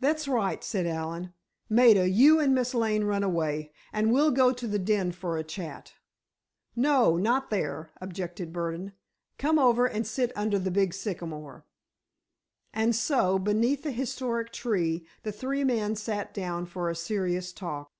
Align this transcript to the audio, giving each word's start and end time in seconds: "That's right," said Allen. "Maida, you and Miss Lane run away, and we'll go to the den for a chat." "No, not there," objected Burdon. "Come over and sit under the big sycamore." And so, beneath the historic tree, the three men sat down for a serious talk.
"That's 0.00 0.26
right," 0.26 0.64
said 0.64 0.84
Allen. 0.84 1.32
"Maida, 1.70 2.08
you 2.08 2.40
and 2.40 2.56
Miss 2.56 2.74
Lane 2.74 3.04
run 3.04 3.22
away, 3.22 3.72
and 3.92 4.10
we'll 4.12 4.32
go 4.32 4.52
to 4.52 4.66
the 4.66 4.80
den 4.80 5.12
for 5.12 5.36
a 5.38 5.44
chat." 5.44 5.92
"No, 6.74 7.16
not 7.18 7.50
there," 7.50 7.92
objected 8.00 8.52
Burdon. 8.52 8.94
"Come 9.38 9.60
over 9.60 9.86
and 9.86 10.08
sit 10.08 10.32
under 10.34 10.58
the 10.58 10.72
big 10.72 10.92
sycamore." 10.92 11.64
And 12.72 12.96
so, 12.96 13.38
beneath 13.38 13.84
the 13.84 13.92
historic 13.92 14.50
tree, 14.50 15.06
the 15.22 15.30
three 15.30 15.62
men 15.62 15.94
sat 15.94 16.34
down 16.34 16.66
for 16.66 16.90
a 16.90 16.96
serious 16.96 17.52
talk. 17.52 17.92